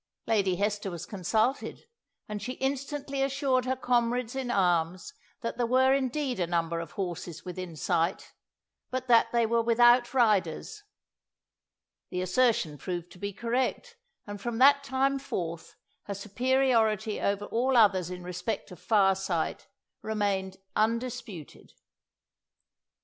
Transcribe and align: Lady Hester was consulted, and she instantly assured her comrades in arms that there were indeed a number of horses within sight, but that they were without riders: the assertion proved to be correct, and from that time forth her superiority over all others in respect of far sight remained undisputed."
Lady 0.25 0.55
Hester 0.55 0.89
was 0.89 1.05
consulted, 1.05 1.83
and 2.27 2.41
she 2.41 2.53
instantly 2.53 3.21
assured 3.21 3.65
her 3.65 3.75
comrades 3.75 4.35
in 4.35 4.49
arms 4.49 5.13
that 5.41 5.57
there 5.57 5.67
were 5.67 5.93
indeed 5.93 6.39
a 6.39 6.47
number 6.47 6.79
of 6.79 6.93
horses 6.93 7.45
within 7.45 7.75
sight, 7.75 8.33
but 8.89 9.07
that 9.07 9.31
they 9.31 9.45
were 9.45 9.61
without 9.61 10.11
riders: 10.11 10.81
the 12.09 12.19
assertion 12.19 12.79
proved 12.79 13.11
to 13.11 13.19
be 13.19 13.31
correct, 13.31 13.95
and 14.25 14.41
from 14.41 14.57
that 14.57 14.83
time 14.83 15.19
forth 15.19 15.75
her 16.05 16.15
superiority 16.15 17.21
over 17.21 17.45
all 17.45 17.77
others 17.77 18.09
in 18.09 18.23
respect 18.23 18.71
of 18.71 18.79
far 18.79 19.13
sight 19.13 19.67
remained 20.01 20.57
undisputed." 20.75 21.73